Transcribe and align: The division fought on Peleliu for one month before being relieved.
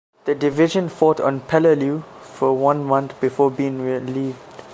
The 0.25 0.33
division 0.33 0.89
fought 0.89 1.19
on 1.19 1.41
Peleliu 1.41 2.03
for 2.23 2.53
one 2.53 2.83
month 2.83 3.21
before 3.21 3.51
being 3.51 3.83
relieved. 3.83 4.35